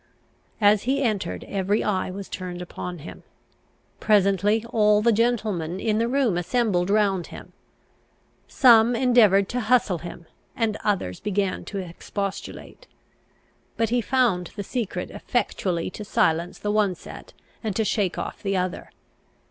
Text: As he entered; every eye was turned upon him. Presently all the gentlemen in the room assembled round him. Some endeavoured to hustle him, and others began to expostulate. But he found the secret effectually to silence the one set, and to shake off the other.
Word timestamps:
As 0.59 0.85
he 0.89 1.03
entered; 1.03 1.43
every 1.43 1.83
eye 1.83 2.09
was 2.09 2.27
turned 2.27 2.59
upon 2.59 2.97
him. 3.05 3.21
Presently 3.99 4.65
all 4.71 5.03
the 5.03 5.11
gentlemen 5.11 5.79
in 5.79 5.99
the 5.99 6.07
room 6.07 6.39
assembled 6.39 6.89
round 6.89 7.27
him. 7.27 7.53
Some 8.47 8.95
endeavoured 8.95 9.47
to 9.49 9.59
hustle 9.59 9.99
him, 9.99 10.25
and 10.55 10.75
others 10.83 11.19
began 11.19 11.65
to 11.65 11.77
expostulate. 11.77 12.87
But 13.77 13.89
he 13.89 14.01
found 14.01 14.49
the 14.55 14.63
secret 14.63 15.11
effectually 15.11 15.91
to 15.91 16.03
silence 16.03 16.57
the 16.57 16.71
one 16.71 16.95
set, 16.95 17.33
and 17.63 17.75
to 17.75 17.85
shake 17.85 18.17
off 18.17 18.41
the 18.41 18.57
other. 18.57 18.89